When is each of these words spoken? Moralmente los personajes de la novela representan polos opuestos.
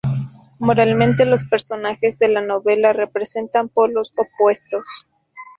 Moralmente 0.57 1.27
los 1.27 1.45
personajes 1.45 2.17
de 2.17 2.27
la 2.29 2.41
novela 2.41 2.91
representan 2.91 3.69
polos 3.69 4.15
opuestos. 4.17 5.05